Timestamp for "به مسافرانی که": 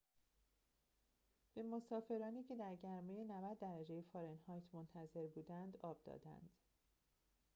1.53-2.55